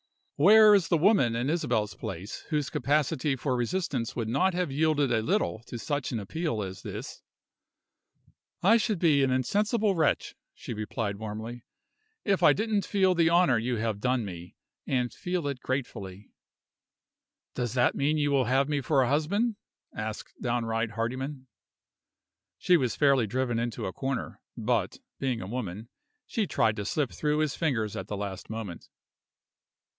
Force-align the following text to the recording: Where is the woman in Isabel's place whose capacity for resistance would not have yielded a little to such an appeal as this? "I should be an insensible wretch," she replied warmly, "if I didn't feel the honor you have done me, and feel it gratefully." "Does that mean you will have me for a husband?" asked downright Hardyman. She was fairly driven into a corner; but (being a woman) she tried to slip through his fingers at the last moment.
Where 0.35 0.73
is 0.73 0.87
the 0.87 0.97
woman 0.97 1.35
in 1.35 1.51
Isabel's 1.51 1.93
place 1.93 2.39
whose 2.49 2.71
capacity 2.71 3.35
for 3.35 3.55
resistance 3.55 4.15
would 4.15 4.27
not 4.27 4.55
have 4.55 4.71
yielded 4.71 5.11
a 5.11 5.21
little 5.21 5.61
to 5.67 5.77
such 5.77 6.11
an 6.11 6.19
appeal 6.19 6.63
as 6.63 6.81
this? 6.81 7.21
"I 8.63 8.77
should 8.77 8.97
be 8.97 9.21
an 9.21 9.29
insensible 9.29 9.93
wretch," 9.93 10.33
she 10.55 10.73
replied 10.73 11.17
warmly, 11.17 11.63
"if 12.25 12.41
I 12.41 12.53
didn't 12.53 12.87
feel 12.87 13.13
the 13.13 13.29
honor 13.29 13.59
you 13.59 13.75
have 13.75 13.99
done 14.01 14.25
me, 14.25 14.55
and 14.87 15.13
feel 15.13 15.47
it 15.47 15.59
gratefully." 15.59 16.31
"Does 17.53 17.75
that 17.75 17.93
mean 17.93 18.17
you 18.17 18.31
will 18.31 18.45
have 18.45 18.67
me 18.67 18.81
for 18.81 19.03
a 19.03 19.07
husband?" 19.07 19.57
asked 19.93 20.33
downright 20.41 20.89
Hardyman. 20.91 21.45
She 22.57 22.75
was 22.75 22.95
fairly 22.95 23.27
driven 23.27 23.59
into 23.59 23.85
a 23.85 23.93
corner; 23.93 24.41
but 24.57 24.97
(being 25.19 25.41
a 25.41 25.47
woman) 25.47 25.89
she 26.25 26.47
tried 26.47 26.77
to 26.77 26.85
slip 26.85 27.11
through 27.11 27.37
his 27.37 27.53
fingers 27.53 27.95
at 27.95 28.07
the 28.07 28.17
last 28.17 28.49
moment. 28.49 28.89